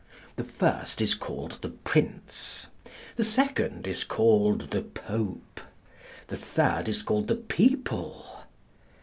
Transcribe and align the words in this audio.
The 0.35 0.43
first 0.43 0.99
is 0.99 1.13
called 1.13 1.59
the 1.61 1.69
Prince. 1.69 2.65
The 3.17 3.23
second 3.23 3.85
is 3.85 4.03
called 4.03 4.71
the 4.71 4.81
Pope. 4.81 5.61
The 6.25 6.37
third 6.37 6.87
is 6.89 7.03
called 7.03 7.27
the 7.27 7.35
People. 7.35 8.43